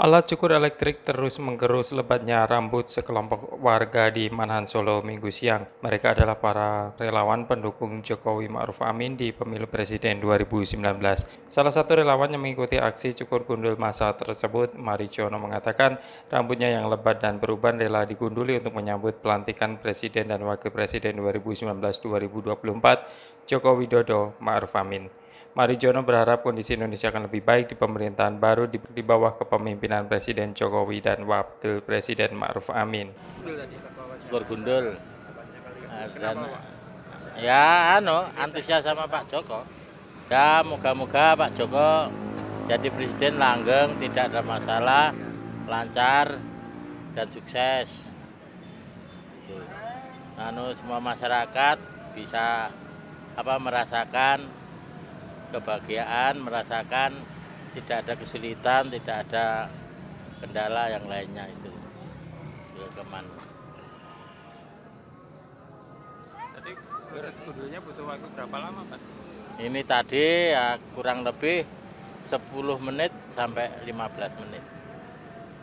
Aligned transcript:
Alat 0.00 0.32
cukur 0.32 0.56
elektrik 0.56 1.04
terus 1.04 1.36
menggerus 1.36 1.92
lebatnya 1.92 2.48
rambut 2.48 2.88
sekelompok 2.88 3.60
warga 3.60 4.08
di 4.08 4.32
Manahan 4.32 4.64
Solo 4.64 5.04
minggu 5.04 5.28
siang. 5.28 5.68
Mereka 5.84 6.16
adalah 6.16 6.40
para 6.40 6.96
relawan 6.96 7.44
pendukung 7.44 8.00
Jokowi 8.00 8.48
Ma'ruf 8.48 8.80
Amin 8.80 9.20
di 9.20 9.28
pemilu 9.28 9.68
presiden 9.68 10.16
2019. 10.24 10.80
Salah 11.44 11.68
satu 11.68 12.00
relawan 12.00 12.32
yang 12.32 12.40
mengikuti 12.40 12.80
aksi 12.80 13.12
cukur 13.12 13.44
gundul 13.44 13.76
masa 13.76 14.16
tersebut, 14.16 14.72
Marijono 14.72 15.36
mengatakan 15.36 16.00
rambutnya 16.32 16.80
yang 16.80 16.88
lebat 16.88 17.20
dan 17.20 17.36
beruban 17.36 17.76
rela 17.76 18.08
digunduli 18.08 18.56
untuk 18.56 18.80
menyambut 18.80 19.20
pelantikan 19.20 19.76
presiden 19.76 20.32
dan 20.32 20.40
wakil 20.48 20.72
presiden 20.72 21.20
2019-2024 21.20 22.48
Joko 23.44 23.76
Widodo 23.76 24.32
Ma'ruf 24.40 24.72
Amin. 24.80 25.19
Marijono 25.50 26.06
berharap 26.06 26.46
kondisi 26.46 26.78
Indonesia 26.78 27.10
akan 27.10 27.26
lebih 27.26 27.42
baik 27.42 27.74
di 27.74 27.76
pemerintahan 27.76 28.38
baru 28.38 28.70
di, 28.70 28.78
di 28.78 29.02
bawah 29.02 29.34
kepemimpinan 29.34 30.06
Presiden 30.06 30.54
Jokowi 30.54 31.02
dan 31.02 31.26
Wakil 31.26 31.82
Presiden 31.82 32.38
Ma'ruf 32.38 32.70
Amin. 32.70 33.10
Syukur 34.22 34.46
gundul. 34.46 34.94
Nah, 35.90 36.06
dan 36.14 36.36
ya 37.42 37.98
anu 37.98 38.30
antusias 38.38 38.86
sama 38.86 39.10
Pak 39.10 39.26
Joko. 39.26 39.66
Ya 40.30 40.62
moga-moga 40.62 41.34
Pak 41.34 41.58
Joko 41.58 42.06
jadi 42.70 42.86
presiden 42.94 43.42
langgeng, 43.42 43.98
tidak 43.98 44.30
ada 44.30 44.46
masalah, 44.46 45.10
lancar 45.66 46.38
dan 47.18 47.26
sukses. 47.34 48.06
Anu 50.38 50.70
semua 50.78 51.02
masyarakat 51.02 51.82
bisa 52.14 52.70
apa 53.34 53.54
merasakan 53.58 54.59
kebahagiaan, 55.50 56.40
merasakan 56.40 57.14
tidak 57.74 58.06
ada 58.06 58.14
kesulitan, 58.18 58.90
tidak 58.90 59.28
ada 59.28 59.70
kendala 60.42 60.90
yang 60.90 61.04
lainnya 61.06 61.46
itu. 61.46 61.70
Keman. 62.90 63.22
Tadi 66.58 66.72
beres 67.14 67.38
kudulnya 67.46 67.78
butuh 67.78 68.02
waktu 68.02 68.26
berapa 68.34 68.56
lama, 68.58 68.82
Pak? 68.90 69.00
Ini 69.62 69.80
tadi 69.86 70.50
ya 70.50 70.74
kurang 70.92 71.22
lebih 71.22 71.62
10 72.26 72.42
menit 72.82 73.14
sampai 73.30 73.70
15 73.86 74.42
menit. 74.42 74.64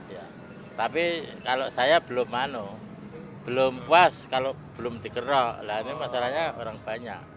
Ya. 0.07 0.23
Tapi 0.79 1.35
kalau 1.43 1.67
saya 1.67 1.99
belum 1.99 2.31
mano, 2.31 2.79
belum 3.43 3.85
puas 3.85 4.23
kalau 4.31 4.55
belum 4.79 5.03
dikerok. 5.03 5.67
Lah 5.67 5.83
ini 5.83 5.93
masalahnya 5.99 6.55
orang 6.55 6.79
banyak. 6.79 7.36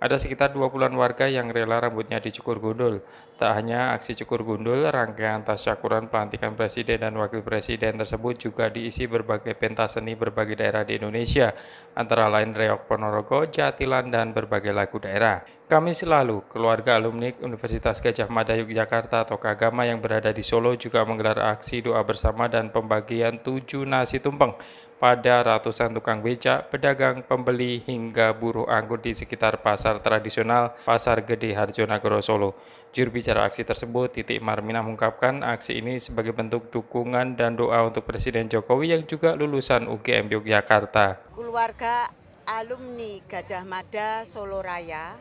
Ada 0.00 0.16
sekitar 0.16 0.56
20-an 0.56 0.96
warga 0.96 1.28
yang 1.28 1.52
rela 1.52 1.76
rambutnya 1.76 2.24
dicukur 2.24 2.56
gundul. 2.56 3.04
Tak 3.36 3.52
hanya 3.52 3.92
aksi 3.92 4.16
cukur 4.24 4.48
gundul, 4.48 4.88
rangkaian 4.88 5.44
tasyakuran 5.44 6.08
pelantikan 6.08 6.56
presiden 6.56 7.04
dan 7.04 7.12
wakil 7.20 7.44
presiden 7.44 8.00
tersebut 8.00 8.40
juga 8.40 8.72
diisi 8.72 9.04
berbagai 9.04 9.52
pentas 9.60 10.00
seni 10.00 10.16
berbagai 10.16 10.56
daerah 10.56 10.88
di 10.88 10.96
Indonesia, 10.96 11.52
antara 11.92 12.32
lain 12.32 12.56
Reok 12.56 12.88
Ponorogo, 12.88 13.44
Jatilan, 13.44 14.08
dan 14.08 14.32
berbagai 14.32 14.72
lagu 14.72 14.96
daerah. 14.96 15.44
Kami 15.68 15.92
selalu, 15.92 16.48
keluarga 16.48 16.96
alumni 16.96 17.28
Universitas 17.44 18.00
Gajah 18.00 18.32
Mada 18.32 18.56
Yogyakarta 18.56 19.28
atau 19.28 19.36
Kagama 19.36 19.84
yang 19.84 20.00
berada 20.00 20.32
di 20.32 20.40
Solo 20.40 20.74
juga 20.80 21.04
menggelar 21.04 21.44
aksi 21.44 21.84
doa 21.84 22.00
bersama 22.08 22.48
dan 22.48 22.72
pembagian 22.72 23.36
tujuh 23.44 23.84
nasi 23.84 24.16
tumpeng 24.16 24.56
pada 25.00 25.40
ratusan 25.40 25.96
tukang 25.96 26.20
becak, 26.20 26.68
pedagang, 26.68 27.24
pembeli, 27.24 27.80
hingga 27.88 28.36
buruh 28.36 28.68
angkut 28.68 29.00
di 29.00 29.16
sekitar 29.16 29.64
pasar 29.64 30.04
tradisional 30.04 30.76
Pasar 30.84 31.24
Gede 31.24 31.56
Harjonagoro 31.56 32.20
Solo. 32.20 32.52
Juru 32.92 33.16
bicara 33.16 33.48
aksi 33.48 33.64
tersebut, 33.64 34.12
Titik 34.12 34.44
Marmina 34.44 34.84
mengungkapkan 34.84 35.40
aksi 35.40 35.80
ini 35.80 35.96
sebagai 35.96 36.36
bentuk 36.36 36.68
dukungan 36.68 37.32
dan 37.32 37.56
doa 37.56 37.80
untuk 37.88 38.04
Presiden 38.04 38.52
Jokowi 38.52 38.92
yang 38.92 39.08
juga 39.08 39.32
lulusan 39.32 39.88
UGM 39.88 40.28
Yogyakarta. 40.36 41.32
Keluarga 41.32 42.12
alumni 42.44 43.24
Gajah 43.24 43.64
Mada 43.64 44.28
Solo 44.28 44.60
Raya 44.60 45.16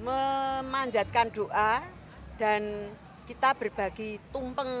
memanjatkan 0.00 1.28
doa 1.36 1.84
dan 2.40 2.94
kita 3.28 3.52
berbagi 3.52 4.22
tumpeng 4.32 4.72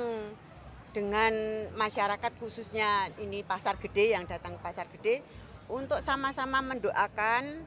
dengan 0.92 1.32
masyarakat 1.76 2.32
khususnya 2.40 3.12
ini 3.20 3.44
pasar 3.44 3.76
gede 3.76 4.16
yang 4.16 4.24
datang 4.24 4.56
ke 4.56 4.60
pasar 4.64 4.88
gede 4.88 5.20
untuk 5.68 6.00
sama-sama 6.00 6.64
mendoakan 6.64 7.60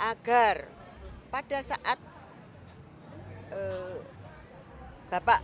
agar 0.00 0.64
pada 1.28 1.58
saat 1.60 1.98
eh, 3.52 3.96
Bapak 5.12 5.40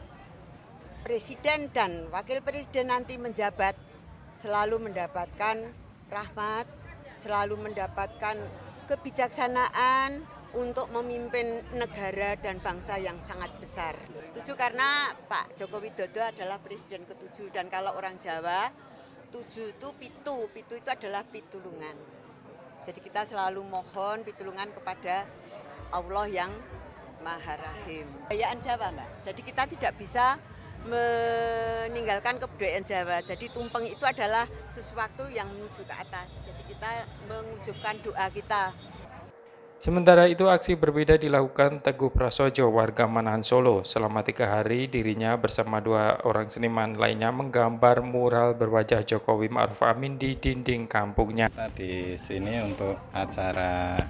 Presiden 1.05 1.69
dan 1.73 2.09
Wakil 2.09 2.41
Presiden 2.41 2.89
nanti 2.89 3.21
menjabat 3.21 3.77
selalu 4.33 4.89
mendapatkan 4.89 5.57
rahmat, 6.09 6.67
selalu 7.21 7.57
mendapatkan 7.61 8.37
kebijaksanaan, 8.89 10.25
untuk 10.57 10.89
memimpin 10.89 11.61
negara 11.77 12.33
dan 12.41 12.63
bangsa 12.65 12.97
yang 12.97 13.21
sangat 13.21 13.53
besar. 13.61 13.93
Tujuh 14.33 14.57
karena 14.57 15.13
Pak 15.29 15.59
Joko 15.61 15.77
Widodo 15.83 16.25
adalah 16.25 16.57
presiden 16.57 17.05
ketujuh 17.05 17.53
dan 17.53 17.69
kalau 17.69 17.93
orang 17.93 18.17
Jawa 18.17 18.73
tujuh 19.29 19.77
itu 19.77 19.89
pitu, 20.01 20.49
pitu 20.57 20.81
itu 20.81 20.89
adalah 20.89 21.21
pitulungan. 21.29 21.97
Jadi 22.89 23.05
kita 23.05 23.29
selalu 23.29 23.61
mohon 23.69 24.25
pitulungan 24.25 24.73
kepada 24.73 25.29
Allah 25.93 26.27
yang 26.33 26.53
Maha 27.21 27.61
Rahim. 27.61 28.09
Kebudayaan 28.25 28.59
Jawa 28.65 28.89
Mbak, 28.95 29.11
jadi 29.29 29.41
kita 29.45 29.63
tidak 29.69 29.93
bisa 30.01 30.41
meninggalkan 30.89 32.41
kebudayaan 32.41 32.87
Jawa. 32.87 33.21
Jadi 33.21 33.51
tumpeng 33.53 33.85
itu 33.85 34.07
adalah 34.07 34.49
sesuatu 34.73 35.27
yang 35.29 35.51
menuju 35.51 35.85
ke 35.85 35.93
atas. 35.93 36.41
Jadi 36.47 36.63
kita 36.71 36.89
mengucapkan 37.27 37.99
doa 38.01 38.27
kita 38.31 38.73
Sementara 39.79 40.27
itu 40.27 40.51
aksi 40.51 40.75
berbeda 40.75 41.23
dilakukan 41.23 41.79
Teguh 41.79 42.11
Prasojo 42.11 42.67
warga 42.67 43.07
Manahan 43.07 43.47
Solo. 43.47 43.87
Selama 43.87 44.27
tiga 44.27 44.51
hari 44.51 44.91
dirinya 44.91 45.39
bersama 45.39 45.79
dua 45.79 46.19
orang 46.27 46.51
seniman 46.51 46.99
lainnya 46.99 47.31
menggambar 47.31 48.03
mural 48.03 48.59
berwajah 48.59 49.07
Jokowi 49.07 49.47
Ma'ruf 49.47 49.79
Amin 49.87 50.19
di 50.19 50.35
dinding 50.35 50.91
kampungnya. 50.91 51.47
Di 51.79 52.19
sini 52.19 52.59
untuk 52.59 52.99
acara 53.15 54.03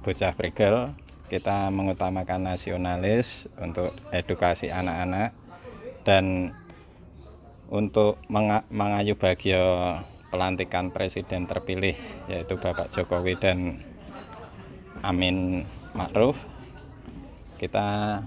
Bocah 0.00 0.32
Pregel 0.32 0.96
kita 1.28 1.68
mengutamakan 1.68 2.56
nasionalis 2.56 3.52
untuk 3.60 3.92
edukasi 4.16 4.72
anak-anak 4.72 5.36
dan 6.08 6.56
untuk 7.68 8.16
mengayu 8.72 9.12
bagio 9.20 10.00
pelantikan 10.32 10.88
presiden 10.88 11.44
terpilih 11.44 12.00
yaitu 12.32 12.56
Bapak 12.56 12.88
Jokowi 12.88 13.36
dan 13.36 13.84
Amin 15.06 15.62
Ma'ruf 15.94 16.34
kita 17.62 18.18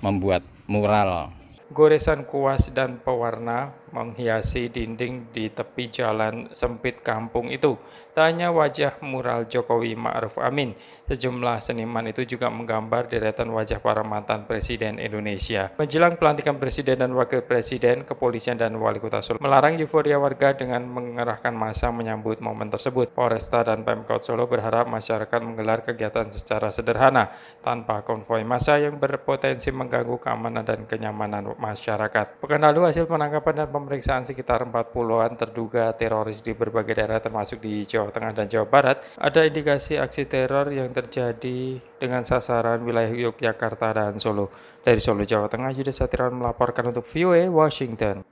membuat 0.00 0.40
mural 0.64 1.28
Goresan 1.70 2.26
kuas 2.26 2.74
dan 2.74 2.98
pewarna 2.98 3.70
menghiasi 3.94 4.70
dinding 4.70 5.30
di 5.30 5.50
tepi 5.50 5.86
jalan 5.86 6.50
sempit 6.50 6.98
kampung 7.02 7.46
itu. 7.50 7.78
Tak 8.10 8.26
hanya 8.26 8.50
wajah 8.50 8.98
mural 9.06 9.46
Jokowi 9.46 9.94
Ma'ruf 9.94 10.34
Amin, 10.42 10.74
sejumlah 11.06 11.62
seniman 11.62 12.10
itu 12.10 12.26
juga 12.26 12.50
menggambar 12.50 13.06
deretan 13.06 13.54
wajah 13.54 13.78
para 13.78 14.02
mantan 14.02 14.50
presiden 14.50 14.98
Indonesia. 14.98 15.70
Menjelang 15.78 16.18
pelantikan 16.18 16.58
presiden 16.58 17.06
dan 17.06 17.14
wakil 17.14 17.46
presiden, 17.46 18.02
kepolisian 18.02 18.58
dan 18.58 18.74
wali 18.74 18.98
kota 18.98 19.22
Solo 19.22 19.38
melarang 19.38 19.78
euforia 19.78 20.18
warga 20.18 20.58
dengan 20.58 20.82
mengerahkan 20.90 21.54
masa 21.54 21.94
menyambut 21.94 22.42
momen 22.42 22.66
tersebut. 22.66 23.14
Polresta 23.14 23.62
dan 23.62 23.86
Pemkot 23.86 24.26
Solo 24.26 24.50
berharap 24.50 24.90
masyarakat 24.90 25.38
menggelar 25.38 25.86
kegiatan 25.86 26.26
secara 26.34 26.74
sederhana, 26.74 27.30
tanpa 27.62 28.02
konvoi 28.02 28.42
massa 28.42 28.74
yang 28.74 28.98
berpotensi 28.98 29.70
mengganggu 29.70 30.18
keamanan 30.18 30.66
dan 30.66 30.82
kenyamanan 30.82 31.46
masyarakat. 31.60 32.40
Pekan 32.40 32.64
lalu 32.64 32.88
hasil 32.88 33.04
penangkapan 33.04 33.64
dan 33.64 33.68
pemeriksaan 33.68 34.24
sekitar 34.24 34.64
40-an 34.64 35.36
terduga 35.36 35.92
teroris 35.92 36.40
di 36.40 36.56
berbagai 36.56 36.96
daerah 36.96 37.20
termasuk 37.20 37.60
di 37.60 37.84
Jawa 37.84 38.08
Tengah 38.08 38.32
dan 38.32 38.48
Jawa 38.48 38.66
Barat, 38.66 39.04
ada 39.20 39.44
indikasi 39.44 40.00
aksi 40.00 40.24
teror 40.24 40.72
yang 40.72 40.88
terjadi 40.90 41.76
dengan 42.00 42.24
sasaran 42.24 42.80
wilayah 42.80 43.12
Yogyakarta 43.12 43.92
dan 43.92 44.16
Solo. 44.16 44.48
Dari 44.80 44.98
Solo, 44.98 45.28
Jawa 45.28 45.52
Tengah, 45.52 45.76
Yudha 45.76 45.92
Satiran 45.92 46.32
melaporkan 46.32 46.88
untuk 46.88 47.04
VOA 47.04 47.52
Washington. 47.52 48.24